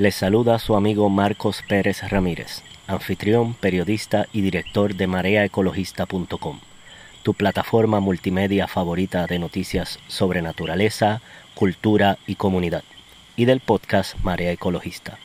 Les 0.00 0.14
saluda 0.14 0.58
su 0.58 0.76
amigo 0.76 1.10
Marcos 1.10 1.62
Pérez 1.68 2.08
Ramírez, 2.08 2.62
anfitrión, 2.86 3.52
periodista 3.52 4.28
y 4.32 4.40
director 4.40 4.94
de 4.94 5.06
mareaecologista.com, 5.06 6.58
tu 7.22 7.34
plataforma 7.34 8.00
multimedia 8.00 8.66
favorita 8.66 9.26
de 9.26 9.38
noticias 9.38 9.98
sobre 10.08 10.40
naturaleza, 10.40 11.20
cultura 11.54 12.16
y 12.26 12.36
comunidad, 12.36 12.82
y 13.36 13.44
del 13.44 13.60
podcast 13.60 14.16
Marea 14.22 14.52
Ecologista. 14.52 15.18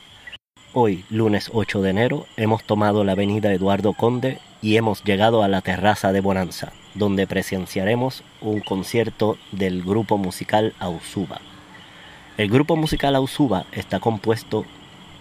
Hoy, 0.74 1.06
lunes 1.08 1.48
8 1.54 1.80
de 1.80 1.88
enero, 1.88 2.26
hemos 2.36 2.62
tomado 2.62 3.02
la 3.02 3.12
avenida 3.12 3.54
Eduardo 3.54 3.94
Conde 3.94 4.40
y 4.60 4.76
hemos 4.76 5.02
llegado 5.04 5.42
a 5.42 5.48
la 5.48 5.62
terraza 5.62 6.12
de 6.12 6.20
Bonanza, 6.20 6.74
donde 6.94 7.26
presenciaremos 7.26 8.24
un 8.42 8.60
concierto 8.60 9.38
del 9.52 9.82
grupo 9.82 10.18
musical 10.18 10.74
Ausuba. 10.78 11.40
El 12.36 12.50
grupo 12.50 12.76
musical 12.76 13.16
Ausuba 13.16 13.64
está 13.72 13.98
compuesto 13.98 14.66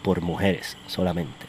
por 0.04 0.20
mujeres 0.20 0.76
solamente. 0.88 1.46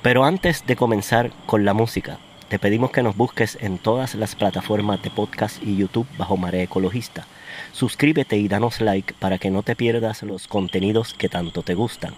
Pero 0.00 0.24
antes 0.24 0.64
de 0.66 0.76
comenzar 0.76 1.30
con 1.44 1.66
la 1.66 1.74
música, 1.74 2.18
te 2.48 2.58
pedimos 2.58 2.90
que 2.90 3.02
nos 3.02 3.14
busques 3.14 3.58
en 3.60 3.76
todas 3.76 4.14
las 4.14 4.34
plataformas 4.34 5.02
de 5.02 5.10
podcast 5.10 5.62
y 5.62 5.76
YouTube 5.76 6.06
bajo 6.16 6.38
Marea 6.38 6.62
Ecologista. 6.62 7.26
Suscríbete 7.72 8.38
y 8.38 8.48
danos 8.48 8.80
like 8.80 9.12
para 9.12 9.36
que 9.36 9.50
no 9.50 9.62
te 9.62 9.76
pierdas 9.76 10.22
los 10.22 10.48
contenidos 10.48 11.12
que 11.12 11.28
tanto 11.28 11.62
te 11.62 11.74
gustan. 11.74 12.14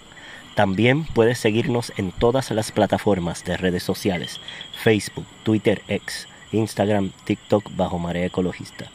También 0.55 1.05
puedes 1.07 1.39
seguirnos 1.39 1.93
en 1.97 2.13
todas 2.13 2.53
las 2.53 2.71
plataformas 2.71 3.45
de 3.45 3.57
redes 3.57 3.83
sociales, 3.83 4.41
Facebook, 4.81 5.27
Twitter, 5.43 5.83
X, 5.89 6.29
Instagram, 6.53 7.11
TikTok 7.25 7.75
bajo 7.75 7.99
Marea 7.99 8.27
Ecologista. 8.27 8.87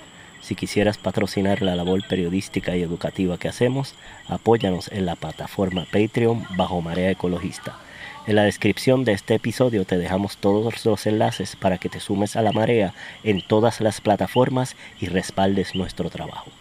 Si 0.46 0.54
quisieras 0.54 1.00
patrocinar 1.00 1.64
la 1.64 1.76
labor 1.76 2.08
periodística 2.08 2.78
y 2.78 2.84
educativa 2.84 3.40
que 3.40 3.48
hacemos, 3.48 3.96
apóyanos 4.28 4.92
en 4.92 5.08
la 5.08 5.16
plataforma 5.16 5.88
Patreon 5.92 6.46
bajo 6.56 6.82
Marea 6.82 7.10
Ecologista. 7.10 7.80
En 8.28 8.36
la 8.36 8.44
descripción 8.44 9.06
de 9.06 9.14
este 9.14 9.34
episodio 9.34 9.86
te 9.86 9.98
dejamos 9.98 10.38
todos 10.38 10.86
los 10.86 11.08
enlaces 11.08 11.56
para 11.56 11.80
que 11.80 11.90
te 11.90 12.00
sumes 12.00 12.36
a 12.36 12.44
la 12.44 12.52
marea 12.52 12.94
en 13.24 13.42
todas 13.42 13.82
las 13.82 14.02
plataformas 14.02 14.76
y 15.02 15.08
respaldes 15.08 15.74
nuestro 15.74 16.12
trabajo. 16.12 16.52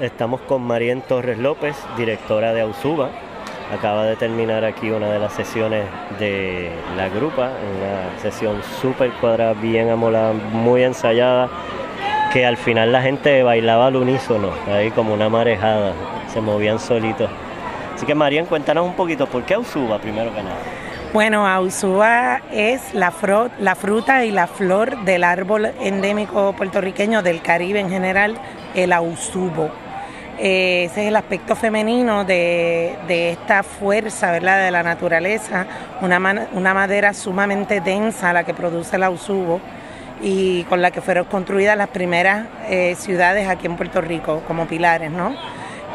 Estamos 0.00 0.42
con 0.42 0.62
Marien 0.62 1.00
Torres 1.00 1.38
López, 1.38 1.74
directora 1.96 2.52
de 2.52 2.60
Ausuba. 2.60 3.08
Acaba 3.72 4.04
de 4.04 4.16
terminar 4.16 4.66
aquí 4.66 4.90
una 4.90 5.08
de 5.08 5.18
las 5.18 5.32
sesiones 5.32 5.86
de 6.18 6.70
la 6.94 7.08
grupa, 7.08 7.48
una 7.78 8.20
sesión 8.20 8.60
súper 8.82 9.12
cuadrada, 9.12 9.54
bien 9.54 9.88
amolada, 9.88 10.34
muy 10.34 10.82
ensayada, 10.82 11.48
que 12.34 12.44
al 12.44 12.58
final 12.58 12.92
la 12.92 13.00
gente 13.00 13.42
bailaba 13.42 13.86
al 13.86 13.96
unísono, 13.96 14.50
ahí 14.70 14.90
como 14.90 15.14
una 15.14 15.30
marejada, 15.30 15.94
se 16.30 16.42
movían 16.42 16.78
solitos. 16.78 17.30
Así 17.94 18.04
que 18.04 18.14
Marien, 18.14 18.44
cuéntanos 18.44 18.84
un 18.84 18.94
poquito, 18.94 19.26
¿por 19.26 19.42
qué 19.44 19.54
Ausuba 19.54 19.98
primero 19.98 20.34
que 20.34 20.42
nada? 20.42 20.58
Bueno, 21.14 21.46
Ausuba 21.46 22.42
es 22.52 22.92
la, 22.92 23.12
la 23.58 23.74
fruta 23.74 24.24
y 24.24 24.32
la 24.32 24.46
flor 24.46 25.04
del 25.04 25.24
árbol 25.24 25.66
endémico 25.80 26.52
puertorriqueño 26.52 27.22
del 27.22 27.40
Caribe 27.40 27.80
en 27.80 27.88
general, 27.88 28.36
el 28.74 28.92
ausubo. 28.92 29.70
Eh, 30.38 30.84
ese 30.90 31.02
es 31.02 31.08
el 31.08 31.16
aspecto 31.16 31.54
femenino 31.54 32.24
de, 32.24 32.96
esta 33.08 33.62
fuerza 33.62 34.32
¿verdad? 34.32 34.64
de 34.64 34.70
la 34.70 34.82
naturaleza, 34.82 35.66
una, 36.00 36.48
una, 36.52 36.74
madera 36.74 37.14
sumamente 37.14 37.80
densa 37.80 38.32
la 38.32 38.42
que 38.42 38.54
produce 38.54 38.96
el 38.96 39.02
ausubo 39.04 39.60
y 40.22 40.64
con 40.64 40.80
la 40.80 40.90
que 40.90 41.00
fueron 41.00 41.26
construidas 41.26 41.76
las 41.76 41.88
primeras 41.88 42.46
eh, 42.68 42.94
ciudades 42.96 43.48
aquí 43.48 43.66
en 43.66 43.76
Puerto 43.76 44.00
Rico 44.00 44.42
como 44.46 44.66
pilares, 44.66 45.10
¿no? 45.10 45.34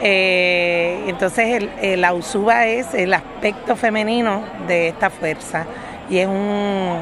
Eh, 0.02 1.06
entonces 1.08 1.56
el, 1.56 1.72
el, 1.82 2.06
ausuba 2.06 2.68
es 2.68 2.94
el 2.94 3.14
aspecto 3.16 3.76
femenino 3.76 4.44
de 4.68 4.90
esta 4.90 5.10
fuerza 5.10 5.66
y 6.08 6.20
es 6.20 6.28
un, 6.28 7.00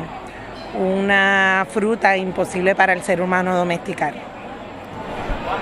una 0.80 1.68
fruta 1.70 2.16
imposible 2.16 2.76
para 2.76 2.94
el 2.94 3.02
ser 3.02 3.22
humano 3.22 3.56
domesticar. 3.56 4.35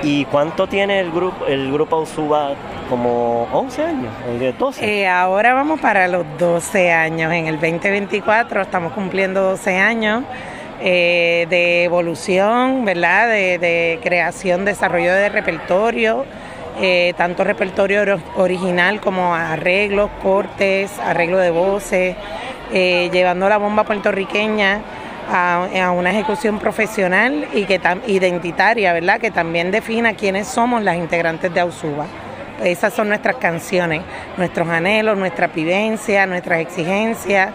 ¿Y 0.01 0.25
cuánto 0.25 0.67
tiene 0.67 0.99
el 0.99 1.11
grupo 1.11 1.45
el 1.45 1.71
grupo 1.71 1.97
Ausuba? 1.97 2.53
Como 2.89 3.47
11 3.53 3.83
años, 3.83 4.13
12. 4.59 5.01
Eh, 5.01 5.07
ahora 5.07 5.53
vamos 5.53 5.79
para 5.79 6.07
los 6.07 6.25
12 6.37 6.91
años. 6.91 7.31
En 7.31 7.47
el 7.47 7.55
2024 7.55 8.61
estamos 8.61 8.91
cumpliendo 8.93 9.41
12 9.41 9.77
años 9.77 10.23
eh, 10.81 11.47
de 11.49 11.85
evolución, 11.85 12.85
¿verdad? 12.85 13.29
De, 13.29 13.99
creación, 14.03 14.65
desarrollo 14.65 15.13
de 15.13 15.29
repertorio, 15.29 16.25
eh, 16.81 17.13
tanto 17.17 17.43
repertorio 17.43 18.19
original 18.35 18.99
como 18.99 19.33
arreglos, 19.33 20.11
cortes, 20.21 20.91
arreglo 20.99 21.37
de 21.37 21.51
voces, 21.51 22.15
llevando 22.71 23.47
la 23.47 23.57
bomba 23.57 23.85
puertorriqueña 23.85 24.81
a, 25.29 25.91
una 25.95 26.11
ejecución 26.11 26.59
profesional 26.59 27.47
y 27.53 27.65
que 27.65 27.79
identitaria, 28.07 28.93
¿verdad? 28.93 29.19
Que 29.19 29.31
también 29.31 29.71
defina 29.71 30.13
quiénes 30.13 30.47
somos 30.47 30.83
las 30.83 30.97
integrantes 30.97 31.53
de 31.53 31.59
Ausuba. 31.59 32.05
Esas 32.63 32.93
son 32.93 33.09
nuestras 33.09 33.35
canciones, 33.37 34.01
nuestros 34.37 34.67
anhelos, 34.69 35.17
nuestra 35.17 35.47
vivencia, 35.47 36.25
nuestras 36.25 36.61
exigencias, 36.61 37.49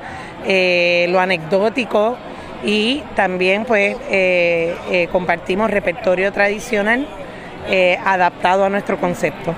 eh, 0.46 1.06
lo 1.10 1.20
anecdótico 1.20 2.16
y 2.64 3.02
también 3.14 3.64
pues 3.64 3.96
eh, 4.10 4.74
eh, 4.90 5.08
compartimos 5.10 5.70
repertorio 5.70 6.32
tradicional 6.32 7.06
adaptado 8.04 8.64
a 8.64 8.70
nuestro 8.70 8.98
concepto. 8.98 9.54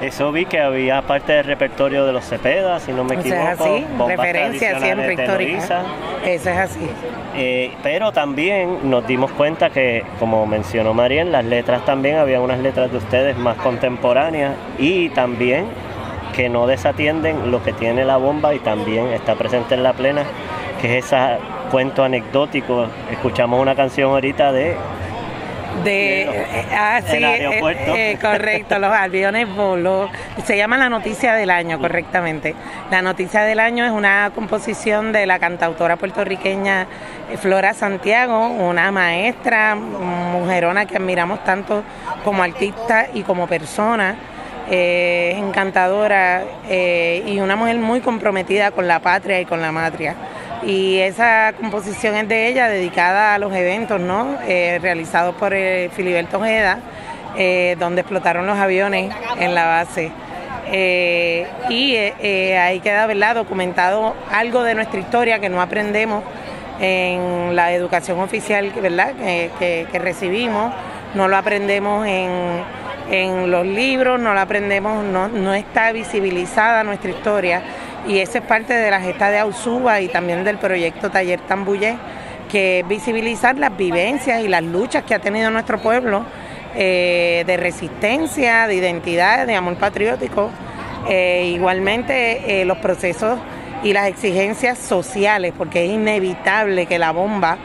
Eso 0.00 0.30
vi 0.32 0.44
que 0.44 0.60
había 0.60 1.02
parte 1.02 1.32
del 1.32 1.44
repertorio 1.44 2.06
de 2.06 2.12
los 2.12 2.24
Cepeda, 2.24 2.78
si 2.80 2.92
no 2.92 3.04
me 3.04 3.16
equivoco. 3.16 3.42
Eso 3.42 3.52
es 3.52 3.60
así, 3.60 3.86
referencia 4.06 4.80
siempre 4.80 5.14
histórica. 5.14 5.82
Eso 6.24 6.50
es 6.50 6.56
así. 6.56 6.88
Eh, 7.36 7.72
pero 7.82 8.12
también 8.12 8.90
nos 8.90 9.06
dimos 9.06 9.30
cuenta 9.32 9.70
que, 9.70 10.04
como 10.18 10.46
mencionó 10.46 10.94
Mariel, 10.94 11.32
las 11.32 11.44
letras 11.44 11.84
también, 11.84 12.16
había 12.16 12.40
unas 12.40 12.60
letras 12.60 12.90
de 12.90 12.98
ustedes 12.98 13.36
más 13.36 13.56
contemporáneas 13.56 14.54
y 14.78 15.08
también 15.10 15.66
que 16.34 16.48
no 16.48 16.66
desatienden 16.66 17.50
lo 17.50 17.62
que 17.62 17.72
tiene 17.72 18.04
la 18.04 18.16
bomba 18.16 18.54
y 18.54 18.60
también 18.60 19.08
está 19.08 19.34
presente 19.34 19.74
en 19.74 19.82
la 19.82 19.92
plena, 19.92 20.22
que 20.80 20.98
es 20.98 21.06
ese 21.06 21.16
cuento 21.70 22.04
anecdótico. 22.04 22.86
Escuchamos 23.10 23.60
una 23.60 23.74
canción 23.74 24.12
ahorita 24.12 24.52
de 24.52 24.76
de, 25.84 26.22
eh, 26.22 26.66
ah, 26.72 27.00
sí, 27.04 27.16
eh, 27.16 27.60
eh, 27.62 28.18
correcto, 28.20 28.78
los 28.78 28.92
aviones 28.92 29.48
voló. 29.54 30.10
Se 30.44 30.56
llama 30.56 30.76
La 30.76 30.88
Noticia 30.88 31.34
del 31.34 31.50
Año, 31.50 31.78
correctamente. 31.78 32.54
La 32.90 33.02
Noticia 33.02 33.42
del 33.42 33.60
Año 33.60 33.84
es 33.84 33.90
una 33.90 34.30
composición 34.34 35.12
de 35.12 35.26
la 35.26 35.38
cantautora 35.38 35.96
puertorriqueña 35.96 36.86
Flora 37.40 37.74
Santiago, 37.74 38.48
una 38.48 38.90
maestra, 38.90 39.74
mujerona 39.74 40.86
que 40.86 40.96
admiramos 40.96 41.44
tanto 41.44 41.82
como 42.24 42.42
artista 42.42 43.06
y 43.12 43.22
como 43.22 43.46
persona. 43.46 44.16
Es 44.70 45.36
encantadora 45.36 46.44
y 46.68 47.40
una 47.40 47.56
mujer 47.56 47.76
muy 47.78 48.00
comprometida 48.00 48.70
con 48.70 48.86
la 48.86 49.00
patria 49.00 49.40
y 49.40 49.46
con 49.46 49.62
la 49.62 49.72
matria 49.72 50.14
y 50.62 50.98
esa 50.98 51.52
composición 51.58 52.16
es 52.16 52.28
de 52.28 52.48
ella 52.48 52.68
dedicada 52.68 53.34
a 53.34 53.38
los 53.38 53.52
eventos 53.52 54.00
¿no? 54.00 54.38
Eh, 54.46 54.78
realizados 54.80 55.34
por 55.36 55.52
eh, 55.54 55.90
Filiberto 55.94 56.38
Ojeda, 56.38 56.78
eh, 57.36 57.76
donde 57.78 58.00
explotaron 58.00 58.46
los 58.46 58.58
aviones 58.58 59.14
en 59.38 59.54
la 59.54 59.66
base. 59.66 60.10
y 61.70 61.96
ahí 61.96 62.80
queda 62.80 63.06
¿verdad? 63.06 63.36
documentado 63.36 64.14
algo 64.32 64.62
de 64.62 64.74
nuestra 64.74 65.00
historia 65.00 65.38
que 65.38 65.48
no 65.48 65.62
aprendemos 65.62 66.22
en 66.80 67.56
la 67.56 67.72
educación 67.72 68.20
oficial 68.20 68.70
¿verdad? 68.80 69.14
Que, 69.58 69.86
recibimos, 69.94 70.72
no 71.14 71.28
lo 71.28 71.36
aprendemos 71.36 72.06
en, 72.06 73.50
los 73.50 73.64
libros, 73.64 74.20
no 74.20 74.34
lo 74.34 74.40
aprendemos, 74.40 75.02
no, 75.02 75.28
no 75.28 75.54
está 75.54 75.92
visibilizada 75.92 76.84
nuestra 76.84 77.10
historia 77.10 77.62
y 78.06 78.18
esa 78.18 78.38
es 78.38 78.44
parte 78.44 78.74
de 78.74 78.90
la 78.90 79.00
gesta 79.00 79.30
de 79.30 79.38
Ausuba 79.38 80.00
y 80.00 80.08
también 80.08 80.44
del 80.44 80.58
proyecto 80.58 81.10
Taller 81.10 81.40
Tambuye, 81.40 81.96
que 82.50 82.80
es 82.80 82.88
visibilizar 82.88 83.58
las 83.58 83.76
vivencias 83.76 84.42
y 84.42 84.48
las 84.48 84.62
luchas 84.62 85.04
que 85.04 85.14
ha 85.14 85.18
tenido 85.18 85.50
nuestro 85.50 85.78
pueblo 85.78 86.24
eh, 86.74 87.44
de 87.46 87.56
resistencia, 87.56 88.66
de 88.66 88.74
identidad, 88.76 89.46
de 89.46 89.54
amor 89.54 89.76
patriótico, 89.76 90.50
eh, 91.08 91.50
igualmente 91.54 92.60
eh, 92.60 92.64
los 92.64 92.78
procesos 92.78 93.38
y 93.82 93.92
las 93.92 94.08
exigencias 94.08 94.78
sociales, 94.78 95.52
porque 95.56 95.84
es 95.84 95.92
inevitable 95.92 96.86
que 96.86 96.98
la 96.98 97.12
bomba 97.12 97.58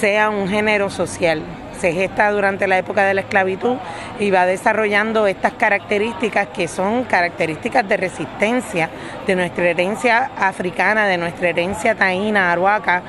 sea 0.00 0.30
un 0.30 0.48
género 0.48 0.90
social 0.90 1.42
se 1.84 1.92
gesta 1.92 2.30
durante 2.30 2.66
la 2.66 2.78
época 2.78 3.04
de 3.04 3.12
la 3.12 3.20
esclavitud 3.20 3.76
y 4.18 4.30
va 4.30 4.46
desarrollando 4.46 5.26
estas 5.26 5.52
características 5.52 6.46
que 6.46 6.66
son 6.66 7.04
características 7.04 7.86
de 7.86 7.98
resistencia 7.98 8.88
de 9.26 9.36
nuestra 9.36 9.68
herencia 9.68 10.30
africana, 10.34 11.06
de 11.06 11.18
nuestra 11.18 11.50
herencia 11.50 11.94
taína, 11.94 12.52
aruaca, 12.52 13.02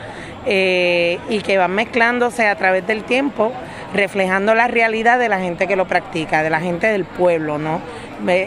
eh, 0.46 1.20
y 1.30 1.40
que 1.40 1.58
van 1.58 1.72
mezclándose 1.72 2.50
a 2.50 2.56
través 2.58 2.86
del 2.86 3.06
tiempo, 3.06 3.54
reflejando 3.94 4.54
la 4.56 4.68
realidad 4.68 5.20
de 5.20 5.30
la 5.30 5.40
gente 5.40 5.68
que 5.68 5.78
lo 5.78 5.88
practica, 5.88 6.44
de 6.44 6.50
la 6.50 6.60
gente 6.60 6.88
del 6.88 7.06
pueblo, 7.06 7.58
¿no? 7.58 7.80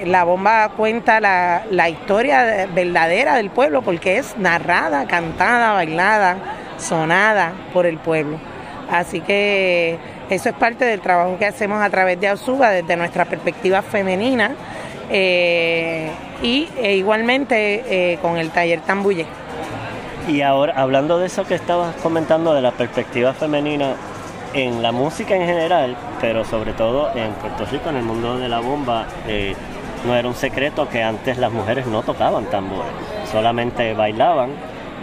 La 0.04 0.24
bomba 0.24 0.68
cuenta 0.76 1.20
la, 1.20 1.62
la 1.70 1.88
historia 1.88 2.66
verdadera 2.74 3.34
del 3.36 3.48
pueblo 3.48 3.80
porque 3.80 4.18
es 4.18 4.36
narrada, 4.36 5.06
cantada, 5.06 5.72
bailada, 5.72 6.36
sonada 6.76 7.52
por 7.72 7.86
el 7.86 7.96
pueblo. 7.96 8.38
Así 8.90 9.20
que 9.20 9.98
eso 10.30 10.48
es 10.48 10.54
parte 10.54 10.84
del 10.84 11.00
trabajo 11.00 11.36
que 11.38 11.46
hacemos 11.46 11.80
a 11.82 11.88
través 11.90 12.20
de 12.20 12.28
AUSUBA 12.28 12.70
desde 12.70 12.96
nuestra 12.96 13.24
perspectiva 13.24 13.82
femenina 13.82 14.54
eh, 15.10 16.10
y 16.42 16.68
e 16.76 16.96
igualmente 16.96 18.12
eh, 18.12 18.18
con 18.18 18.36
el 18.36 18.50
taller 18.50 18.80
Tambuye. 18.80 19.26
Y 20.28 20.42
ahora, 20.42 20.74
hablando 20.76 21.18
de 21.18 21.26
eso 21.26 21.44
que 21.44 21.54
estabas 21.54 21.96
comentando 21.96 22.52
de 22.52 22.60
la 22.60 22.72
perspectiva 22.72 23.32
femenina 23.32 23.94
en 24.52 24.82
la 24.82 24.92
música 24.92 25.34
en 25.34 25.46
general, 25.46 25.96
pero 26.20 26.44
sobre 26.44 26.74
todo 26.74 27.10
en 27.14 27.32
Puerto 27.34 27.64
Rico, 27.64 27.88
en 27.88 27.96
el 27.96 28.04
mundo 28.04 28.38
de 28.38 28.48
la 28.48 28.60
bomba, 28.60 29.06
eh, 29.26 29.54
no 30.06 30.14
era 30.14 30.28
un 30.28 30.34
secreto 30.34 30.88
que 30.88 31.02
antes 31.02 31.38
las 31.38 31.50
mujeres 31.50 31.86
no 31.86 32.02
tocaban 32.02 32.44
tambores, 32.46 32.92
solamente 33.32 33.94
bailaban 33.94 34.50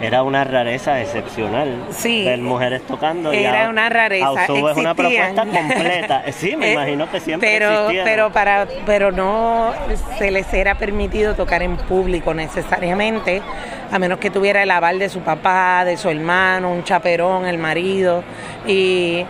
era 0.00 0.22
una 0.22 0.44
rareza 0.44 1.00
excepcional 1.00 1.86
sí, 1.90 2.24
ver 2.24 2.40
mujeres 2.40 2.82
tocando. 2.86 3.32
Era 3.32 3.68
una 3.68 3.88
rareza. 3.88 4.44
es 4.44 4.76
una 4.76 4.94
propuesta 4.94 5.46
completa. 5.52 6.24
Sí, 6.32 6.56
me 6.56 6.70
eh, 6.70 6.72
imagino 6.72 7.10
que 7.10 7.20
siempre 7.20 7.48
pero, 7.48 7.88
Pero, 8.04 8.32
para, 8.32 8.66
pero 8.84 9.12
no 9.12 9.72
se 10.18 10.30
les 10.30 10.52
era 10.52 10.74
permitido 10.76 11.34
tocar 11.34 11.62
en 11.62 11.76
público 11.76 12.34
necesariamente, 12.34 13.42
a 13.90 13.98
menos 13.98 14.18
que 14.18 14.30
tuviera 14.30 14.62
el 14.62 14.70
aval 14.70 14.98
de 14.98 15.08
su 15.08 15.20
papá, 15.20 15.84
de 15.84 15.96
su 15.96 16.08
hermano, 16.08 16.72
un 16.72 16.84
chaperón, 16.84 17.46
el 17.46 17.58
marido. 17.58 18.22
Y, 18.66 19.24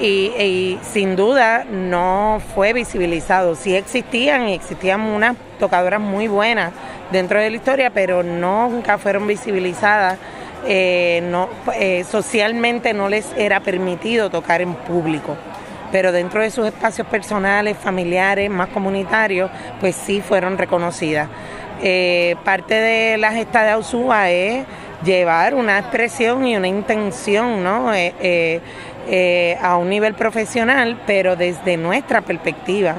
y, 0.00 0.78
sin 0.82 1.16
duda 1.16 1.64
no 1.64 2.40
fue 2.54 2.72
visibilizado. 2.72 3.54
Sí 3.54 3.74
existían 3.74 4.48
y 4.48 4.54
existían 4.54 5.00
unas 5.00 5.36
tocadoras 5.58 6.00
muy 6.00 6.28
buenas 6.28 6.72
dentro 7.10 7.40
de 7.40 7.50
la 7.50 7.56
historia, 7.56 7.90
pero 7.90 8.22
nunca 8.22 8.98
fueron 8.98 9.26
visibilizadas. 9.26 10.18
Eh, 10.66 11.20
no, 11.24 11.48
eh, 11.74 12.04
socialmente 12.08 12.92
no 12.92 13.08
les 13.08 13.32
era 13.36 13.60
permitido 13.60 14.28
tocar 14.28 14.60
en 14.60 14.74
público, 14.74 15.36
pero 15.92 16.10
dentro 16.10 16.42
de 16.42 16.50
sus 16.50 16.66
espacios 16.66 17.06
personales, 17.06 17.76
familiares, 17.76 18.50
más 18.50 18.68
comunitarios, 18.68 19.50
pues 19.80 19.94
sí 19.94 20.20
fueron 20.20 20.58
reconocidas. 20.58 21.28
Eh, 21.80 22.34
parte 22.44 22.74
de 22.74 23.18
la 23.18 23.32
gesta 23.32 23.62
de 23.62 23.70
Ausúa 23.70 24.30
es 24.30 24.66
llevar 25.04 25.54
una 25.54 25.78
expresión 25.78 26.44
y 26.44 26.56
una 26.56 26.66
intención 26.66 27.62
¿no? 27.62 27.92
A 29.60 29.76
un 29.76 29.88
nivel 29.88 30.14
profesional, 30.14 31.00
pero 31.06 31.34
desde 31.34 31.76
nuestra 31.76 32.20
perspectiva 32.20 32.96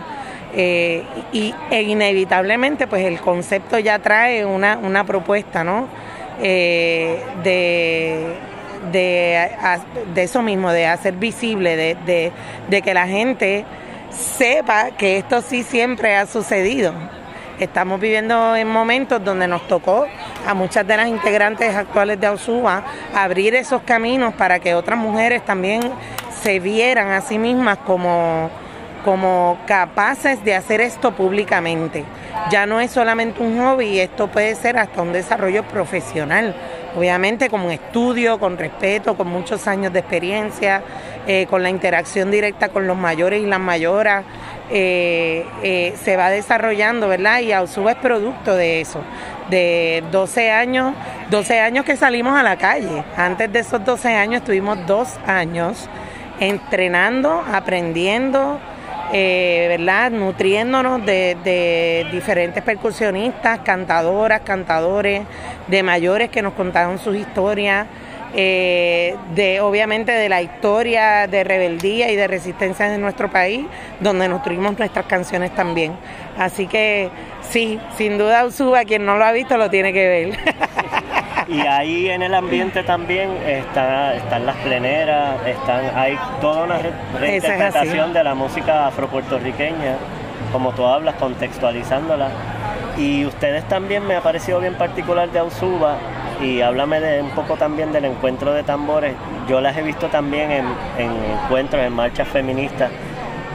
eh, 0.53 1.03
y 1.31 1.53
e 1.69 1.81
inevitablemente 1.83 2.87
pues 2.87 3.05
el 3.05 3.19
concepto 3.19 3.77
ya 3.77 3.99
trae 3.99 4.45
una, 4.45 4.77
una 4.77 5.03
propuesta 5.03 5.63
¿no? 5.63 5.87
Eh, 6.41 7.21
de, 7.43 8.35
de, 8.91 9.49
de, 10.15 10.23
eso 10.23 10.41
mismo, 10.41 10.71
de 10.71 10.87
hacer 10.87 11.15
visible, 11.15 11.75
de, 11.75 12.31
de 12.69 12.81
que 12.81 12.93
la 12.93 13.07
gente 13.07 13.65
sepa 14.09 14.91
que 14.91 15.17
esto 15.17 15.41
sí 15.41 15.63
siempre 15.63 16.15
ha 16.15 16.25
sucedido. 16.25 16.93
Estamos 17.59 17.99
viviendo 17.99 18.55
en 18.55 18.69
momentos 18.69 19.21
donde 19.21 19.45
nos 19.45 19.67
tocó 19.67 20.07
a 20.47 20.53
muchas 20.53 20.87
de 20.87 20.95
las 20.95 21.09
integrantes 21.09 21.75
actuales 21.75 22.17
de 22.17 22.27
AUSUBA 22.27 22.83
abrir 23.13 23.53
esos 23.53 23.81
caminos 23.81 24.33
para 24.33 24.59
que 24.59 24.73
otras 24.73 24.97
mujeres 24.97 25.43
también 25.43 25.81
se 26.41 26.61
vieran 26.61 27.09
a 27.09 27.19
sí 27.19 27.37
mismas 27.37 27.77
como 27.79 28.49
como 29.03 29.57
capaces 29.65 30.43
de 30.43 30.55
hacer 30.55 30.81
esto 30.81 31.13
públicamente. 31.13 32.03
Ya 32.51 32.65
no 32.65 32.79
es 32.79 32.91
solamente 32.91 33.41
un 33.41 33.57
hobby, 33.59 33.99
esto 33.99 34.27
puede 34.27 34.55
ser 34.55 34.77
hasta 34.77 35.01
un 35.01 35.13
desarrollo 35.13 35.63
profesional, 35.63 36.55
obviamente 36.95 37.49
con 37.49 37.71
estudio, 37.71 38.39
con 38.39 38.57
respeto, 38.57 39.15
con 39.15 39.27
muchos 39.27 39.67
años 39.67 39.93
de 39.93 39.99
experiencia, 39.99 40.81
eh, 41.27 41.47
con 41.49 41.63
la 41.63 41.69
interacción 41.69 42.31
directa 42.31 42.69
con 42.69 42.87
los 42.87 42.97
mayores 42.97 43.41
y 43.41 43.45
las 43.45 43.59
mayoras, 43.59 44.25
eh, 44.71 45.45
eh, 45.63 45.95
se 46.03 46.15
va 46.15 46.29
desarrollando, 46.29 47.07
¿verdad? 47.07 47.39
Y 47.39 47.51
Ausuba 47.51 47.91
es 47.91 47.97
producto 47.97 48.55
de 48.55 48.81
eso, 48.81 49.01
de 49.49 50.03
12 50.11 50.51
años, 50.51 50.93
12 51.29 51.59
años 51.59 51.85
que 51.85 51.95
salimos 51.95 52.37
a 52.37 52.43
la 52.43 52.57
calle. 52.57 53.03
Antes 53.17 53.51
de 53.51 53.59
esos 53.59 53.83
12 53.83 54.15
años 54.15 54.41
estuvimos 54.41 54.85
dos 54.85 55.17
años 55.25 55.89
entrenando, 56.39 57.43
aprendiendo, 57.51 58.59
eh, 59.11 59.65
¿verdad? 59.69 60.11
Nutriéndonos 60.11 61.03
de, 61.03 62.07
diferentes 62.11 62.61
percusionistas, 62.63 63.59
cantadoras, 63.59 64.41
cantadores, 64.41 65.23
de 65.67 65.83
mayores 65.83 66.29
que 66.29 66.41
nos 66.41 66.53
contaron 66.53 66.99
sus 66.99 67.15
historias, 67.15 67.87
eh, 68.35 69.15
de 69.35 69.61
obviamente 69.61 70.11
de 70.11 70.29
la 70.29 70.41
historia 70.41 71.27
de 71.27 71.43
rebeldía 71.43 72.11
y 72.11 72.15
de 72.15 72.27
resistencia 72.27 72.89
de 72.89 72.97
nuestro 72.97 73.29
país, 73.29 73.65
donde 73.99 74.27
nutrimos 74.27 74.77
nuestras 74.77 75.05
canciones 75.05 75.53
también. 75.55 75.93
Así 76.37 76.67
que 76.67 77.09
sí, 77.49 77.79
sin 77.97 78.17
duda 78.17 78.45
Usuba, 78.45 78.85
quien 78.85 79.05
no 79.05 79.17
lo 79.17 79.25
ha 79.25 79.31
visto 79.31 79.57
lo 79.57 79.69
tiene 79.69 79.93
que 79.93 80.07
ver. 80.07 80.39
Y 81.47 81.61
ahí 81.61 82.09
en 82.09 82.21
el 82.21 82.35
ambiente 82.35 82.83
también 82.83 83.31
está, 83.43 84.13
están 84.13 84.45
las 84.45 84.55
pleneras, 84.57 85.35
están, 85.47 85.97
hay 85.97 86.15
toda 86.39 86.65
una 86.65 86.77
reinterpretación 87.19 88.13
de 88.13 88.23
la 88.23 88.35
música 88.35 88.85
afropuertorriqueña 88.85 89.95
como 90.51 90.71
tú 90.73 90.85
hablas, 90.85 91.15
contextualizándola. 91.15 92.29
Y 92.97 93.25
ustedes 93.25 93.67
también 93.67 94.05
me 94.05 94.15
ha 94.15 94.21
parecido 94.21 94.59
bien 94.59 94.75
particular 94.75 95.31
de 95.31 95.39
Ausuba 95.39 95.97
y 96.41 96.61
háblame 96.61 96.99
de, 96.99 97.21
un 97.21 97.31
poco 97.31 97.55
también 97.55 97.91
del 97.91 98.05
encuentro 98.05 98.53
de 98.53 98.63
tambores. 98.63 99.13
Yo 99.47 99.61
las 99.61 99.77
he 99.77 99.81
visto 99.81 100.07
también 100.07 100.51
en, 100.51 100.65
en 100.97 101.11
encuentros, 101.33 101.83
en 101.83 101.93
marchas 101.93 102.27
feministas 102.27 102.91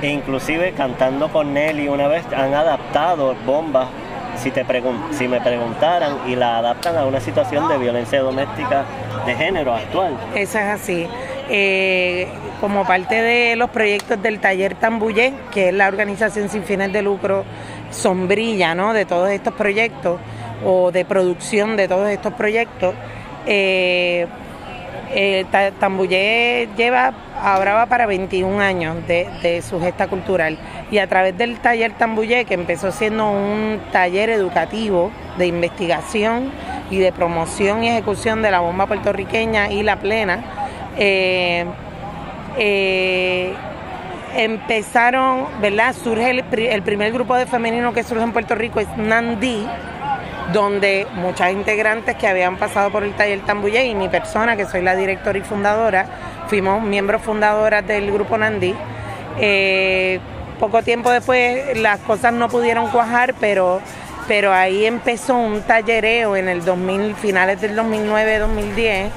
e 0.03 0.09
inclusive 0.09 0.73
cantando 0.73 1.31
con 1.31 1.55
Nelly 1.55 1.89
una 1.89 2.09
vez 2.09 2.25
han 2.37 2.53
adaptado 2.53 3.35
bombas 3.47 3.89
si, 4.37 4.51
te 4.51 4.65
si 5.13 5.29
me 5.29 5.41
preguntaran 5.41 6.19
y 6.29 6.37
la 6.37 6.59
adaptan 6.59 6.97
a 6.97 7.05
una 7.05 7.21
situación 7.21 7.69
de 7.69 7.79
violencia 7.79 8.21
doméstica 8.21 8.85
de 9.27 9.35
género 9.35 9.75
actual. 9.75 10.17
Eso 10.35 10.59
es 10.59 10.65
así. 10.65 11.07
Eh, 11.49 12.29
como 12.61 12.87
parte 12.87 13.21
de 13.21 13.57
los 13.57 13.71
proyectos 13.71 14.21
del 14.23 14.41
taller 14.41 14.75
Tambullé, 14.75 15.35
que 15.53 15.69
es 15.69 15.75
la 15.75 15.89
organización 15.89 16.49
sin 16.49 16.65
fines 16.65 16.93
de 16.93 17.03
lucro 17.03 17.45
sombrilla 17.91 18.75
¿no? 18.75 18.93
de 18.93 19.05
todos 19.05 19.31
estos 19.31 19.55
proyectos 19.55 20.19
o 20.65 20.91
de 20.93 21.05
producción 21.05 21.77
de 21.77 21.89
todos 21.89 22.09
estos 22.09 22.33
proyectos, 22.35 22.95
eh, 23.47 24.27
eh, 25.15 26.69
lleva, 26.77 27.13
ahora 27.41 27.75
va 27.75 27.87
para 27.87 28.07
21 28.07 28.61
años 28.61 28.97
de, 29.07 29.63
su 29.63 29.81
gesta 29.81 30.09
cultural 30.09 30.59
y 30.91 30.99
a 30.99 31.07
través 31.07 31.37
del 31.37 31.59
taller 31.59 31.93
Tambullé, 31.93 32.45
que 32.45 32.55
empezó 32.55 32.91
siendo 32.91 33.31
un 33.31 33.81
taller 33.93 34.31
educativo 34.31 35.11
de 35.39 35.47
investigación 35.47 36.51
y 36.91 36.99
de 36.99 37.13
promoción 37.13 37.85
y 37.85 37.89
ejecución 37.89 38.43
de 38.43 38.51
la 38.51 38.61
bomba 38.61 38.87
puertorriqueña 38.87 39.71
y 39.71 39.83
la 39.83 39.97
plena, 39.97 40.45
eh, 40.97 41.65
eh, 42.59 43.53
empezaron, 44.37 45.47
¿verdad? 45.61 45.95
Surge 45.95 46.31
el, 46.31 46.45
el, 46.59 46.83
primer 46.83 47.13
grupo 47.13 47.35
de 47.37 47.47
femenino 47.47 47.93
que 47.93 48.03
surge 48.03 48.23
en 48.23 48.33
Puerto 48.33 48.55
Rico 48.55 48.81
es 48.81 48.89
Nandí, 48.97 49.67
donde 50.53 51.07
muchas 51.15 51.53
integrantes 51.53 52.17
que 52.17 52.27
habían 52.27 52.57
pasado 52.57 52.91
por 52.91 53.03
el 53.03 53.15
taller 53.15 53.41
Tambuye 53.41 53.85
y 53.87 53.95
mi 53.95 54.09
persona, 54.09 54.57
que 54.57 54.67
soy 54.67 54.83
la 54.83 54.95
directora 54.95 55.39
y 55.39 55.43
fundadora, 55.43 56.07
fuimos 56.49 56.83
miembros 56.83 57.23
fundadoras 57.23 57.87
del 57.87 58.13
grupo 58.13 58.37
Nandí. 58.37 58.75
Eh, 59.41 60.21
poco 60.61 60.83
tiempo 60.83 61.11
después 61.11 61.79
las 61.79 62.01
cosas 62.01 62.33
no 62.33 62.49
pudieron 62.49 62.89
cuajar, 62.91 63.35
pero, 63.41 63.81
pero 64.29 64.53
ahí 64.53 64.87
empezó 64.87 65.35
un 65.35 65.63
tallereo 65.63 66.37
en 66.37 66.49
el 66.49 66.65
2000, 66.65 67.15
finales 67.17 67.61
del 67.61 67.77
2009-2010, 67.77 69.09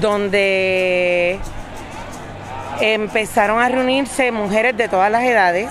donde 0.00 1.38
empezaron 2.80 3.60
a 3.60 3.68
reunirse 3.68 4.30
mujeres 4.30 4.76
de 4.76 4.88
todas 4.88 5.10
las 5.10 5.24
edades, 5.24 5.68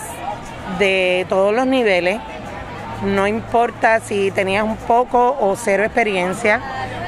de 0.78 1.26
todos 1.30 1.54
los 1.54 1.66
niveles, 1.66 2.20
no 3.04 3.28
importa 3.28 4.00
si 4.00 4.32
tenías 4.32 4.64
un 4.64 4.76
poco 4.76 5.38
o 5.40 5.56
cero 5.56 5.84
experiencia 5.84 6.62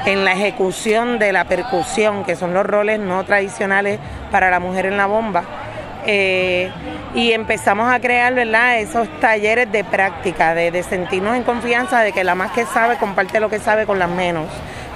en 0.06 0.24
la 0.24 0.32
ejecución 0.32 1.18
de 1.18 1.32
la 1.32 1.44
percusión, 1.44 2.24
que 2.24 2.34
son 2.34 2.54
los 2.54 2.66
roles 2.66 2.98
no 2.98 3.24
tradicionales 3.24 4.00
para 4.30 4.50
la 4.50 4.58
mujer 4.58 4.86
en 4.86 4.96
la 4.96 5.06
bomba. 5.06 5.44
Eh, 6.04 6.70
y 7.14 7.32
empezamos 7.32 7.92
a 7.92 8.00
crear 8.00 8.34
¿verdad? 8.34 8.78
esos 8.78 9.08
talleres 9.20 9.70
de 9.70 9.84
práctica, 9.84 10.54
de, 10.54 10.82
sentirnos 10.82 11.36
en 11.36 11.44
confianza 11.44 12.00
de 12.00 12.12
que 12.12 12.24
la 12.24 12.34
más 12.34 12.50
que 12.52 12.64
sabe 12.64 12.96
comparte 12.96 13.38
lo 13.38 13.48
que 13.48 13.58
sabe 13.58 13.86
con 13.86 13.98
las 13.98 14.08
menos. 14.08 14.46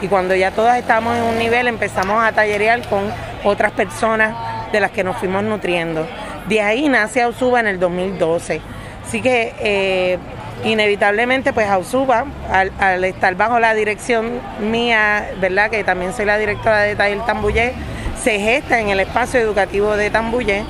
Y 0.01 0.09
cuando 0.09 0.35
ya 0.35 0.51
todas 0.51 0.79
estamos 0.79 1.17
en 1.17 1.23
un 1.23 1.39
nivel, 1.39 1.69
empezamos 1.69 2.23
a 2.23 2.33
tallerear 2.33 2.83
con 2.89 3.05
otras 3.45 3.73
personas 3.73 4.35
de 4.73 4.81
las 4.81 4.91
que 4.91 5.05
nos 5.05 5.17
fuimos 5.17 5.45
nutriendo. 5.45 6.07
De 6.49 6.61
ahí 6.61 6.89
nace 6.89 7.23
Ausuba 7.23 7.61
en 7.61 7.67
el 7.67 7.79
2012. 7.79 8.61
Así 9.07 9.23
que 9.23 9.55
eh, 9.61 10.19
inevitablemente 10.65 11.53
pues 11.53 11.69
Ausuba, 11.69 12.25
al, 12.51 13.05
estar 13.05 13.35
bajo 13.35 13.59
la 13.59 13.75
dirección 13.75 14.41
mía, 14.61 15.29
¿verdad? 15.41 15.71
Que 15.71 15.85
también 15.85 16.13
soy 16.13 16.27
la 16.27 16.39
directora 16.39 16.83
de 16.83 16.97
Taller 16.97 17.25
Tambullé, 17.27 17.75
se 18.23 18.39
gesta 18.39 18.81
en 18.81 18.89
el 18.89 19.01
espacio 19.01 19.41
educativo 19.41 19.97
de 19.97 20.11
Tambullé 20.11 20.65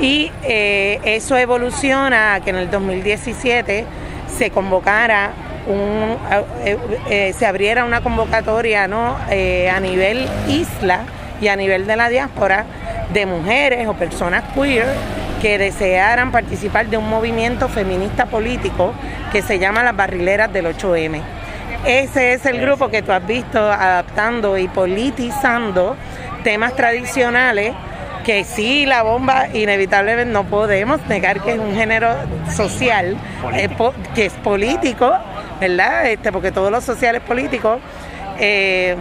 y 0.00 0.30
eh, 0.42 1.00
eso 1.04 1.36
evoluciona 1.36 2.34
a 2.34 2.40
que 2.40 2.50
en 2.50 2.56
el 2.56 2.70
2017 2.70 3.84
se 4.36 4.50
convocara 4.50 5.32
un, 5.66 6.16
eh, 6.64 6.76
eh, 7.08 7.34
se 7.38 7.46
abriera 7.46 7.84
una 7.84 8.00
convocatoria 8.00 8.88
¿no? 8.88 9.16
a 9.16 9.80
nivel 9.80 10.26
isla 10.48 11.00
y 11.40 11.48
a 11.48 11.56
nivel 11.56 11.86
de 11.86 11.96
la 11.96 12.08
diáspora 12.08 12.64
de 13.12 13.26
mujeres 13.26 13.86
o 13.86 13.94
personas 13.94 14.42
queer 14.54 14.86
que 15.42 15.58
desearan 15.58 16.30
participar 16.30 16.86
de 16.86 16.96
un 16.96 17.10
movimiento 17.10 17.68
feminista 17.68 18.26
político 18.26 18.94
que 19.32 19.42
se 19.42 19.58
llama 19.58 19.82
las 19.82 19.96
barrileras 19.96 20.52
del 20.52 20.66
8M. 20.66 21.20
Ese 21.84 22.34
es 22.34 22.46
el 22.46 22.60
grupo 22.60 22.88
que 22.88 23.02
tú 23.02 23.10
has 23.10 23.26
visto 23.26 23.58
adaptando 23.58 24.56
y 24.56 24.68
politizando 24.68 25.96
temas 26.44 26.76
tradicionales 26.76 27.74
que 28.24 28.44
sí, 28.44 28.86
la 28.86 29.02
bomba 29.02 29.48
inevitablemente 29.52 30.32
no 30.32 30.44
podemos 30.44 31.04
negar 31.08 31.40
que 31.40 31.54
es 31.54 31.58
un 31.58 31.74
género 31.74 32.14
social, 32.54 33.16
eh, 33.52 33.68
que 34.14 34.26
es 34.26 34.32
político, 34.34 35.12
¿verdad? 35.60 36.06
Este, 36.06 36.30
porque 36.30 36.52
todo 36.52 36.70
lo 36.70 36.80
social 36.80 37.16
es 37.16 37.22
político. 37.22 37.80
Eh, 38.38 38.96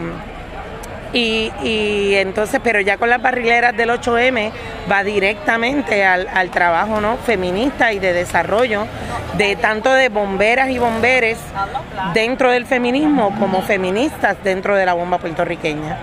y, 1.14 1.52
y, 1.64 2.16
entonces, 2.16 2.60
pero 2.64 2.80
ya 2.82 2.98
con 2.98 3.10
las 3.10 3.22
barrileras 3.22 3.76
del 3.76 3.90
8M 3.90 4.52
va 4.92 5.04
directamente 5.04 6.06
al, 6.06 6.50
trabajo 6.52 7.02
¿no? 7.02 7.18
feminista 7.18 7.94
y 7.94 8.00
de 8.00 8.14
desarrollo 8.14 8.88
de 9.38 9.56
tanto 9.56 9.94
de 9.94 10.10
bomberas 10.10 10.70
y 10.70 10.78
bomberes 10.78 11.38
dentro 12.14 12.52
del 12.52 12.66
feminismo 12.66 13.36
como 13.40 13.62
feministas 13.62 14.38
dentro 14.44 14.76
de 14.76 14.86
la 14.86 14.94
bomba 14.94 15.18
puertorriqueña. 15.18 15.98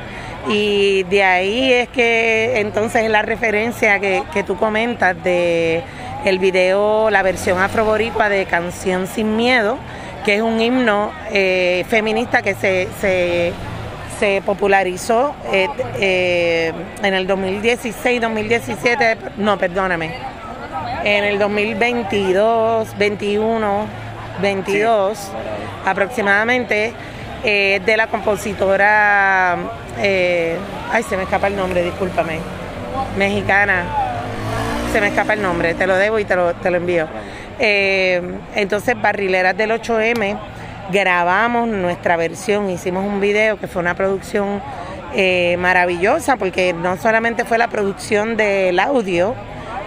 Y 0.49 1.03
de 1.05 1.25
ahí 1.25 1.73
es 1.73 1.88
que 1.88 2.61
entonces 2.61 3.11
la 3.11 3.23
referencia 3.23 3.99
que, 3.99 4.23
que 4.33 4.42
tú 4.42 4.57
comentas 4.57 5.23
de 5.23 5.83
el 6.25 6.38
video, 6.38 7.11
la 7.11 7.23
versión 7.23 7.59
afroboricua 7.61 8.29
de 8.29 8.47
Canción 8.47 9.07
Sin 9.07 9.37
Miedo, 9.37 9.79
que 10.25 10.37
es 10.37 10.42
un 10.42 10.61
himno 10.61 11.12
eh, 11.31 11.85
feminista 11.88 12.42
que 12.42 12.55
se, 12.55 12.88
se 13.01 13.53
se 14.18 14.42
popularizó 14.44 15.35
eh, 15.52 15.68
eh, 16.00 16.72
en 17.02 17.14
el 17.14 17.26
2016, 17.26 18.20
2017, 18.20 19.16
no, 19.38 19.59
perdóname, 19.59 20.11
en 21.04 21.24
el 21.24 21.38
2022, 21.38 22.98
21, 22.98 23.87
22 24.42 25.18
aproximadamente, 25.85 26.92
eh, 27.44 27.81
de 27.85 27.96
la 27.96 28.09
compositora, 28.09 29.52
ay, 29.52 31.02
se 31.09 31.16
me 31.16 31.22
escapa 31.22 31.46
el 31.46 31.57
nombre, 31.57 31.83
discúlpame, 31.85 32.38
mexicana, 33.16 33.85
se 34.92 35.00
me 35.00 35.09
escapa 35.09 35.35
el 35.35 35.42
nombre, 35.42 35.74
te 35.74 35.87
lo 35.87 35.96
debo 35.96 36.18
y 36.18 36.24
te 36.24 36.35
lo, 36.35 36.54
te 36.54 36.70
lo 36.70 36.78
envío. 36.78 37.07
entonces, 37.61 39.00
Barrileras 39.00 39.57
del 39.57 39.70
8M 39.70 40.58
grabamos 40.90 41.68
nuestra 41.68 42.16
versión, 42.16 42.70
hicimos 42.70 43.05
un 43.05 43.20
video 43.20 43.59
que 43.59 43.66
fue 43.66 43.81
una 43.81 43.94
producción 43.94 44.62
eh, 45.14 45.57
maravillosa 45.59 46.37
porque 46.37 46.72
no 46.72 46.96
solamente 46.96 47.44
fue 47.44 47.59
la 47.59 47.68
producción 47.68 48.37
del 48.37 48.79
audio, 48.79 49.35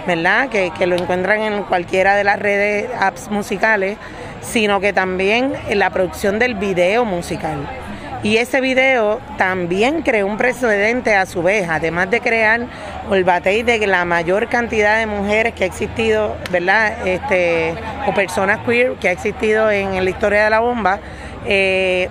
¿verdad? 0.07 0.49
Que, 0.49 0.71
que, 0.77 0.87
lo 0.87 0.95
encuentran 0.95 1.41
en 1.41 1.63
cualquiera 1.63 2.15
de 2.15 2.23
las 2.23 2.39
redes 2.39 2.89
apps 2.99 3.29
musicales, 3.29 3.97
sino 4.41 4.79
que 4.79 4.93
también 4.93 5.53
en 5.69 5.79
la 5.79 5.89
producción 5.89 6.39
del 6.39 6.55
video 6.55 7.05
musical. 7.05 7.80
Y 8.23 8.37
ese 8.37 8.61
video 8.61 9.19
también 9.37 10.03
creó 10.03 10.27
un 10.27 10.37
precedente 10.37 11.15
a 11.15 11.25
su 11.25 11.41
vez, 11.41 11.67
además 11.67 12.11
de 12.11 12.21
crear 12.21 12.67
el 13.11 13.23
batey 13.23 13.63
de 13.63 13.85
la 13.87 14.05
mayor 14.05 14.47
cantidad 14.47 14.99
de 14.99 15.07
mujeres 15.07 15.55
que 15.55 15.63
ha 15.63 15.67
existido, 15.67 16.37
¿verdad? 16.51 17.07
Este, 17.07 17.73
o 18.05 18.13
personas 18.13 18.59
queer 18.59 18.93
que 18.93 19.09
ha 19.09 19.11
existido 19.11 19.71
en, 19.71 20.03
la 20.03 20.09
historia 20.09 20.43
de 20.43 20.49
la 20.51 20.59
bomba. 20.59 20.99
Eh, 21.47 22.09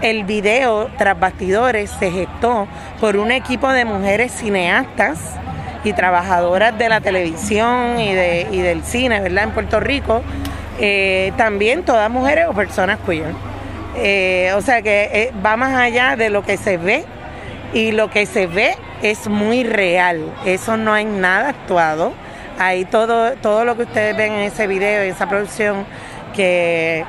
el 0.00 0.24
video 0.24 0.88
tras 0.96 1.20
bastidores 1.20 1.90
se 1.90 2.10
gestó 2.10 2.66
por 2.98 3.16
un 3.16 3.30
equipo 3.30 3.70
de 3.70 3.84
mujeres 3.84 4.32
cineastas 4.32 5.18
y 5.84 5.92
trabajadoras 5.92 6.76
de 6.78 6.88
la 6.88 7.02
televisión 7.02 8.00
y, 8.00 8.14
de, 8.14 8.46
del 8.50 8.82
cine, 8.84 9.20
¿verdad? 9.20 9.44
En 9.44 9.50
Puerto 9.50 9.80
Rico. 9.80 10.22
Eh, 10.80 11.32
también 11.36 11.84
todas 11.84 12.10
mujeres 12.10 12.46
o 12.48 12.54
personas 12.54 12.98
queer. 13.06 13.51
Eh, 13.96 14.52
o 14.56 14.62
sea 14.62 14.80
que 14.82 15.10
eh, 15.12 15.32
va 15.44 15.56
más 15.56 15.74
allá 15.74 16.16
de 16.16 16.30
lo 16.30 16.42
que 16.42 16.56
se 16.56 16.78
ve 16.78 17.04
y 17.74 17.92
lo 17.92 18.10
que 18.10 18.26
se 18.26 18.46
ve 18.46 18.76
es 19.02 19.28
muy 19.28 19.64
real. 19.64 20.32
Eso 20.44 20.76
no 20.76 20.92
hay 20.92 21.04
nada 21.04 21.50
actuado. 21.50 22.12
Ahí 22.58 22.84
todo, 22.84 23.32
todo 23.34 23.64
lo 23.64 23.76
que 23.76 23.82
ustedes 23.84 24.16
ven 24.16 24.32
en 24.32 24.40
ese 24.40 24.66
video, 24.66 25.02
en 25.02 25.10
esa 25.10 25.28
producción, 25.28 25.86
que 26.34 27.04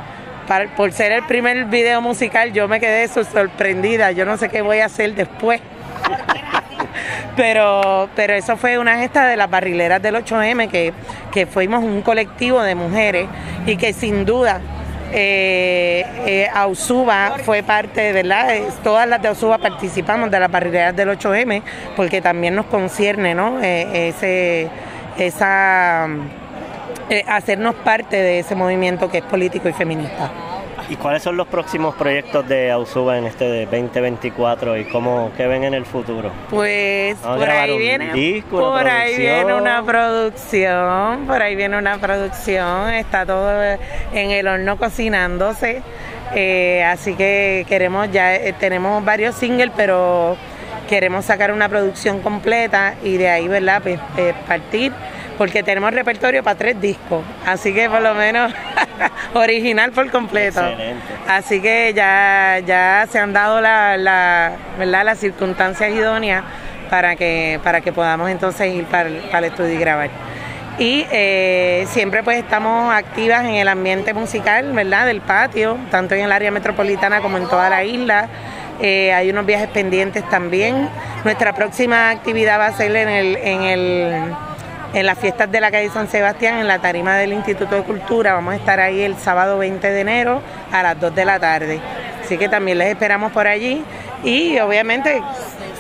por 0.76 0.92
ser 0.92 1.12
el 1.12 1.24
primer 1.24 1.66
video 1.66 2.02
musical 2.02 2.52
yo 2.54 2.68
me 2.68 2.80
quedé 2.80 3.08
sorprendida. 3.08 4.12
Yo 4.12 4.26
no 4.26 4.38
sé 4.38 4.50
qué 4.50 4.62
voy 4.62 4.80
a 4.80 4.86
hacer 4.86 5.16
después. 5.16 5.62
pero, 7.36 8.10
pero 8.16 8.34
eso 8.34 8.58
fue 8.58 8.78
una 8.78 8.98
gesta 8.98 9.28
de 9.28 9.38
las 9.38 9.50
barrileras 9.50 10.02
del 10.02 10.16
8M, 10.16 10.70
que, 10.70 10.94
que 11.32 11.46
fuimos 11.46 11.84
un 11.84 12.02
colectivo 12.02 12.62
de 12.62 12.76
mujeres 12.76 13.28
y 13.66 13.78
que 13.78 13.94
sin 13.94 14.26
duda 14.26 14.62
eh, 15.14 16.06
eh, 16.26 16.50
Ausuba 16.54 17.36
fue 17.44 17.62
parte, 17.62 18.12
¿verdad? 18.12 18.48
Todas 18.84 19.08
las 19.08 19.22
de 19.22 19.28
Ausuba 19.28 19.60
participamos 19.60 20.32
de 20.32 20.40
las 20.40 20.50
barrileras 20.50 20.96
del 20.96 21.10
8M 21.10 21.62
porque 21.96 22.20
también 22.20 22.56
nos 22.56 22.66
concierne, 22.66 23.36
¿no? 23.36 23.62
Eh, 23.62 24.10
ese, 24.10 24.68
esa, 25.18 26.08
eh, 27.10 27.24
hacernos 27.28 27.76
parte 27.76 28.16
de 28.18 28.40
ese 28.40 28.56
movimiento 28.56 29.10
que 29.12 29.20
es 29.20 29.24
político 29.24 29.70
y 29.70 29.74
feminista. 29.74 30.32
¿Y 30.94 30.96
cuáles 30.96 31.24
son 31.24 31.38
los 31.38 31.48
próximos 31.48 31.96
proyectos 31.96 32.48
de 32.48 32.70
Ausuba 32.70 33.18
en 33.18 33.26
este 33.26 33.46
de 33.46 33.66
2024 33.66 34.78
y 34.78 34.86
cómo 34.86 35.32
qué 35.36 35.48
ven 35.48 35.64
en 35.64 35.74
el 35.74 35.88
futuro? 35.88 36.32
Pues 36.52 37.18
por 37.18 37.50
ahí 37.50 37.76
viene 37.80 38.44
por 38.48 38.88
ahí 38.88 39.18
viene 39.18 39.56
una 39.56 39.84
producción, 39.84 41.26
por 41.26 41.42
ahí 41.42 41.56
viene 41.56 41.80
una 41.80 41.98
producción, 41.98 42.94
está 42.94 43.26
todo 43.26 43.60
en 44.14 44.30
el 44.30 44.48
horno 44.48 44.78
cocinándose. 44.78 45.82
Eh, 46.36 46.84
así 46.84 47.16
que 47.16 47.66
queremos 47.68 48.12
ya 48.12 48.36
eh, 48.36 48.54
tenemos 48.54 49.04
varios 49.04 49.34
singles, 49.34 49.72
pero 49.76 50.38
queremos 50.88 51.26
sacar 51.26 51.52
una 51.52 51.70
producción 51.70 52.20
completa 52.20 52.94
y 53.04 53.18
de 53.18 53.30
ahí, 53.30 53.48
¿verdad? 53.48 53.82
Pues, 53.82 54.00
eh, 54.18 54.36
partir 54.48 54.94
porque 55.38 55.64
tenemos 55.64 55.92
repertorio 55.92 56.44
para 56.44 56.58
tres 56.58 56.80
discos, 56.80 57.24
así 57.46 57.74
que 57.74 57.90
por 57.90 58.02
lo 58.02 58.14
menos 58.14 58.54
original 59.34 59.92
por 59.92 60.10
completo. 60.12 60.62
Así 61.28 61.62
que 61.62 61.94
ya, 61.96 62.60
ya 62.66 63.08
se 63.10 63.20
han 63.20 63.34
dado 63.34 63.62
la, 63.62 63.98
la, 63.98 64.54
¿verdad? 64.78 65.06
las 65.06 65.20
circunstancias 65.20 65.92
idóneas 65.92 66.44
para 66.90 67.16
que, 67.16 67.60
para 67.64 67.82
que 67.82 67.92
podamos 67.92 68.30
entonces 68.30 68.74
ir 68.74 68.86
para, 68.86 69.10
el 69.10 69.44
estudio 69.46 69.74
y 69.74 69.78
grabar. 69.78 70.10
Y 70.80 71.06
eh, 71.12 71.86
siempre 71.90 72.24
pues 72.24 72.38
estamos 72.38 72.94
activas 72.94 73.46
en 73.46 73.56
el 73.56 73.68
ambiente 73.68 74.14
musical, 74.14 74.74
¿verdad? 74.74 75.06
Del 75.06 75.22
patio, 75.22 75.78
tanto 75.92 76.16
en 76.16 76.22
el 76.22 76.32
área 76.32 76.52
metropolitana 76.52 77.22
como 77.22 77.38
en 77.38 77.48
toda 77.48 77.70
la 77.70 77.84
isla. 77.84 78.28
Eh, 78.82 79.14
hay 79.14 79.30
unos 79.30 79.46
viajes 79.46 79.70
pendientes 79.70 80.28
también. 80.30 80.90
Nuestra 81.24 81.54
próxima 81.54 82.10
actividad 82.10 82.60
va 82.60 82.68
a 82.68 82.74
ser 82.74 82.96
en 82.96 83.10
el, 83.10 83.36
en 83.38 83.62
el 83.64 84.36
en 84.94 85.06
las 85.06 85.18
fiestas 85.18 85.52
de 85.52 85.60
la 85.60 85.72
calle 85.72 85.90
San 85.90 86.08
Sebastián, 86.08 86.60
en 86.60 86.68
la 86.68 86.80
tarima 86.80 87.18
del 87.18 87.34
Instituto 87.34 87.76
de 87.76 87.84
Cultura. 87.84 88.34
Vamos 88.34 88.54
a 88.54 88.58
estar 88.58 88.80
ahí 88.80 89.02
el 89.02 89.16
sábado 89.18 89.58
20 89.58 89.90
de 89.90 90.02
enero 90.02 90.42
a 90.72 90.84
las 90.84 91.00
2 91.00 91.16
de 91.16 91.26
la 91.26 91.40
tarde. 91.40 91.80
Así 92.24 92.38
que 92.38 92.48
también 92.48 92.78
les 92.78 92.90
esperamos 92.90 93.32
por 93.32 93.48
allí 93.48 93.84
y 94.24 94.60
obviamente 94.60 95.22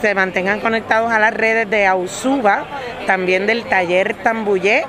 se 0.01 0.15
mantengan 0.15 0.59
conectados 0.59 1.11
a 1.11 1.19
las 1.19 1.33
redes 1.33 1.69
de 1.69 1.85
Ausuba, 1.85 2.65
también 3.05 3.45
del 3.45 3.63
taller 3.65 4.15
Tambullé 4.15 4.85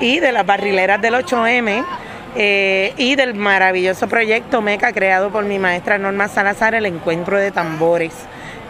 y 0.00 0.20
de 0.20 0.32
las 0.32 0.46
barrileras 0.46 1.00
del 1.00 1.14
8M. 1.14 1.84
Eh, 2.38 2.92
y 2.98 3.14
del 3.14 3.32
maravilloso 3.32 4.08
proyecto 4.08 4.60
MECA 4.60 4.92
creado 4.92 5.30
por 5.30 5.46
mi 5.46 5.58
maestra 5.58 5.96
Norma 5.96 6.28
Salazar, 6.28 6.74
el 6.74 6.84
encuentro 6.84 7.38
de 7.38 7.50
tambores 7.50 8.12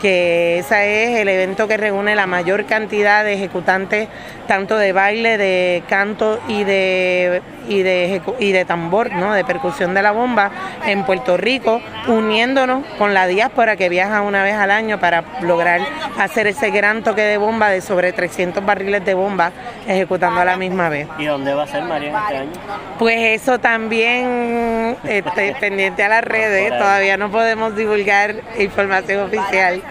que 0.01 0.59
ese 0.59 1.05
es 1.05 1.21
el 1.21 1.29
evento 1.29 1.69
que 1.69 1.77
reúne 1.77 2.15
la 2.15 2.27
mayor 2.27 2.67
cantidad 2.67 3.25
de 3.25 3.35
ejecutantes, 3.35 4.09
tanto 4.47 4.77
de 4.77 4.93
baile, 4.93 5.39
de 5.39 5.83
canto 5.89 6.39
y 6.49 6.65
de, 6.65 7.43
y 7.69 7.83
de, 7.83 8.23
y 8.39 8.53
de 8.53 8.65
tambor, 8.65 9.13
¿no? 9.13 9.33
de 9.33 9.45
percusión 9.45 9.95
de 9.95 10.03
la 10.03 10.13
bomba 10.13 10.51
en 10.87 11.05
Puerto 11.05 11.37
Rico, 11.37 11.81
uniéndonos 12.07 12.85
con 12.99 13.15
la 13.15 13.27
diáspora 13.27 13.77
que 13.77 13.89
viaja 13.89 14.23
una 14.23 14.43
vez 14.43 14.55
al 14.55 14.71
año 14.71 15.01
para 15.01 15.25
lograr 15.43 15.81
hacer 16.19 16.47
ese 16.47 16.71
gran 16.71 17.03
toque 17.03 17.23
de 17.23 17.39
bomba 17.39 17.71
de 17.71 17.81
sobre 17.81 18.13
300 18.13 18.65
barriles 18.65 19.05
de 19.05 19.15
bomba 19.15 19.53
ejecutando 19.87 20.41
a 20.41 20.45
la 20.45 20.57
misma 20.57 20.89
vez. 20.89 21.09
¿Y 21.19 21.27
dónde 21.27 21.55
va 21.55 21.65
a 21.65 21.67
ser 21.67 21.83
María 21.85 22.19
este 22.23 22.37
año? 22.37 22.53
Pues 22.99 23.43
eso 23.43 23.59
también 23.59 24.97
este, 25.05 25.55
pendiente 25.61 26.03
a 26.03 26.09
las 26.09 26.25
redes, 26.25 26.71
todavía 26.71 27.17
no 27.17 27.31
podemos 27.31 27.77
divulgar 27.77 28.37
información 28.59 29.25
oficial 29.25 29.83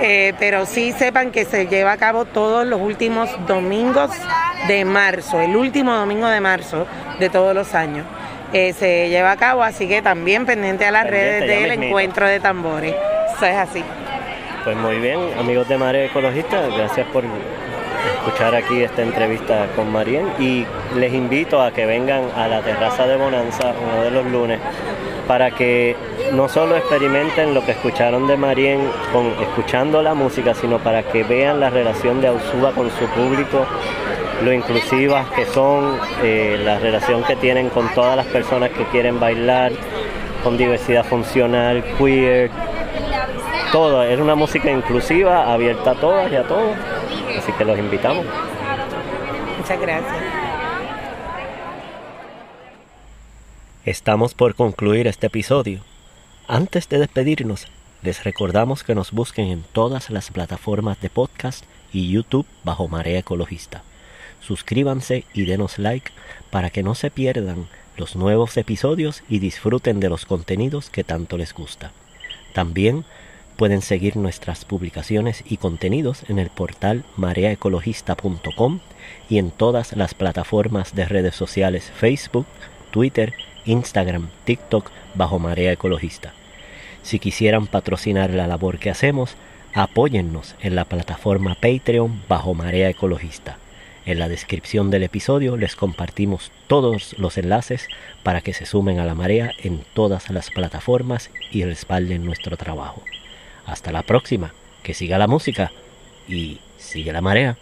eh, 0.00 0.34
pero 0.38 0.66
sí 0.66 0.92
sepan 0.92 1.30
que 1.30 1.44
se 1.44 1.66
lleva 1.66 1.92
a 1.92 1.96
cabo 1.96 2.24
todos 2.24 2.66
los 2.66 2.80
últimos 2.80 3.28
domingos 3.46 4.10
de 4.68 4.84
marzo, 4.84 5.40
el 5.40 5.56
último 5.56 5.94
domingo 5.94 6.26
de 6.28 6.40
marzo 6.40 6.86
de 7.18 7.30
todos 7.30 7.54
los 7.54 7.74
años. 7.74 8.06
Eh, 8.52 8.72
se 8.72 9.08
lleva 9.08 9.32
a 9.32 9.36
cabo, 9.36 9.62
así 9.62 9.88
que 9.88 10.00
también 10.00 10.46
pendiente 10.46 10.86
a 10.86 10.90
las 10.90 11.06
redes 11.06 11.40
del 11.40 11.82
encuentro 11.82 12.26
de 12.26 12.38
tambores. 12.40 12.94
Eso 13.36 13.46
es 13.46 13.56
así. 13.56 13.82
Pues 14.62 14.76
muy 14.76 14.98
bien, 14.98 15.18
amigos 15.38 15.68
de 15.68 15.76
Mare 15.76 16.06
Ecologista, 16.06 16.60
gracias 16.68 17.06
por 17.08 17.24
escuchar 18.24 18.54
aquí 18.54 18.82
esta 18.82 19.02
entrevista 19.02 19.66
con 19.76 19.90
Marien 19.92 20.26
y 20.38 20.64
les 20.96 21.12
invito 21.12 21.60
a 21.60 21.72
que 21.72 21.84
vengan 21.84 22.24
a 22.36 22.48
la 22.48 22.62
terraza 22.62 23.06
de 23.06 23.16
Bonanza 23.16 23.74
uno 23.82 24.02
de 24.04 24.10
los 24.10 24.26
lunes 24.26 24.60
para 25.26 25.50
que 25.50 25.96
no 26.32 26.48
solo 26.48 26.76
experimenten 26.76 27.54
lo 27.54 27.64
que 27.64 27.72
escucharon 27.72 28.26
de 28.26 28.36
Marien 28.36 28.80
con 29.12 29.26
escuchando 29.42 30.02
la 30.02 30.14
música, 30.14 30.54
sino 30.54 30.78
para 30.78 31.02
que 31.02 31.22
vean 31.22 31.60
la 31.60 31.70
relación 31.70 32.20
de 32.20 32.28
Ausuba 32.28 32.72
con 32.72 32.90
su 32.90 33.06
público, 33.06 33.66
lo 34.42 34.52
inclusivas 34.52 35.28
que 35.30 35.46
son, 35.46 35.98
eh, 36.22 36.60
la 36.64 36.78
relación 36.78 37.22
que 37.24 37.36
tienen 37.36 37.70
con 37.70 37.92
todas 37.94 38.16
las 38.16 38.26
personas 38.26 38.70
que 38.70 38.84
quieren 38.86 39.20
bailar, 39.20 39.72
con 40.42 40.56
diversidad 40.56 41.04
funcional, 41.04 41.84
queer, 41.98 42.50
todo. 43.72 44.02
Es 44.02 44.18
una 44.20 44.34
música 44.34 44.70
inclusiva, 44.70 45.52
abierta 45.52 45.92
a 45.92 45.94
todas 45.94 46.30
y 46.32 46.36
a 46.36 46.42
todos. 46.44 46.76
Así 47.38 47.52
que 47.52 47.64
los 47.64 47.78
invitamos. 47.78 48.24
Muchas 49.58 49.80
gracias. 49.80 50.14
Estamos 53.84 54.34
por 54.34 54.54
concluir 54.54 55.06
este 55.06 55.26
episodio. 55.26 55.80
Antes 56.46 56.90
de 56.90 56.98
despedirnos, 56.98 57.68
les 58.02 58.22
recordamos 58.22 58.84
que 58.84 58.94
nos 58.94 59.12
busquen 59.12 59.46
en 59.46 59.62
todas 59.72 60.10
las 60.10 60.30
plataformas 60.30 61.00
de 61.00 61.08
podcast 61.08 61.64
y 61.90 62.10
YouTube 62.10 62.44
bajo 62.64 62.86
Marea 62.86 63.20
Ecologista. 63.20 63.82
Suscríbanse 64.42 65.24
y 65.32 65.46
denos 65.46 65.78
like 65.78 66.12
para 66.50 66.68
que 66.68 66.82
no 66.82 66.94
se 66.94 67.10
pierdan 67.10 67.66
los 67.96 68.14
nuevos 68.14 68.58
episodios 68.58 69.22
y 69.26 69.38
disfruten 69.38 70.00
de 70.00 70.10
los 70.10 70.26
contenidos 70.26 70.90
que 70.90 71.02
tanto 71.02 71.38
les 71.38 71.54
gusta. 71.54 71.92
También 72.52 73.06
pueden 73.56 73.80
seguir 73.80 74.18
nuestras 74.18 74.66
publicaciones 74.66 75.42
y 75.46 75.56
contenidos 75.56 76.24
en 76.28 76.38
el 76.38 76.50
portal 76.50 77.04
mareaecologista.com 77.16 78.80
y 79.30 79.38
en 79.38 79.50
todas 79.50 79.96
las 79.96 80.12
plataformas 80.12 80.94
de 80.94 81.06
redes 81.06 81.36
sociales 81.36 81.90
Facebook, 81.96 82.44
Twitter 82.90 83.32
Instagram, 83.66 84.28
TikTok 84.44 84.90
bajo 85.14 85.38
Marea 85.38 85.72
Ecologista. 85.72 86.32
Si 87.02 87.18
quisieran 87.18 87.66
patrocinar 87.66 88.30
la 88.30 88.46
labor 88.46 88.78
que 88.78 88.90
hacemos, 88.90 89.36
apóyennos 89.74 90.54
en 90.60 90.74
la 90.74 90.84
plataforma 90.84 91.54
Patreon 91.54 92.22
bajo 92.28 92.54
Marea 92.54 92.88
Ecologista. 92.88 93.58
En 94.06 94.18
la 94.18 94.28
descripción 94.28 94.90
del 94.90 95.02
episodio 95.02 95.56
les 95.56 95.76
compartimos 95.76 96.52
todos 96.66 97.18
los 97.18 97.38
enlaces 97.38 97.88
para 98.22 98.42
que 98.42 98.52
se 98.52 98.66
sumen 98.66 98.98
a 98.98 99.06
la 99.06 99.14
marea 99.14 99.52
en 99.62 99.82
todas 99.94 100.28
las 100.30 100.50
plataformas 100.50 101.30
y 101.50 101.64
respalden 101.64 102.24
nuestro 102.24 102.56
trabajo. 102.58 103.02
Hasta 103.64 103.92
la 103.92 104.02
próxima, 104.02 104.52
que 104.82 104.92
siga 104.92 105.16
la 105.16 105.26
música 105.26 105.72
y 106.28 106.60
sigue 106.76 107.12
la 107.12 107.22
marea. 107.22 107.56